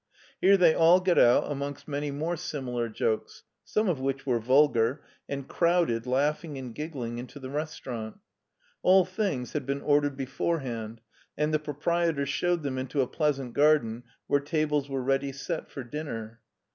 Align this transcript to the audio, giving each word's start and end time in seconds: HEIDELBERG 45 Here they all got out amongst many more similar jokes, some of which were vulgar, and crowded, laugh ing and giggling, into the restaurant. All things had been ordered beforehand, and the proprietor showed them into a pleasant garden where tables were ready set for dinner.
HEIDELBERG 0.41 0.49
45 0.49 0.49
Here 0.49 0.57
they 0.57 0.75
all 0.83 0.99
got 0.99 1.19
out 1.19 1.51
amongst 1.51 1.87
many 1.87 2.09
more 2.09 2.35
similar 2.35 2.89
jokes, 2.89 3.43
some 3.63 3.87
of 3.87 3.99
which 3.99 4.25
were 4.25 4.39
vulgar, 4.39 5.03
and 5.29 5.47
crowded, 5.47 6.07
laugh 6.07 6.43
ing 6.43 6.57
and 6.57 6.73
giggling, 6.73 7.19
into 7.19 7.37
the 7.39 7.51
restaurant. 7.51 8.17
All 8.81 9.05
things 9.05 9.53
had 9.53 9.67
been 9.67 9.81
ordered 9.83 10.17
beforehand, 10.17 11.01
and 11.37 11.53
the 11.53 11.59
proprietor 11.59 12.25
showed 12.25 12.63
them 12.63 12.79
into 12.79 13.01
a 13.01 13.07
pleasant 13.07 13.53
garden 13.53 14.01
where 14.25 14.39
tables 14.39 14.89
were 14.89 15.03
ready 15.03 15.31
set 15.31 15.69
for 15.69 15.83
dinner. 15.83 16.41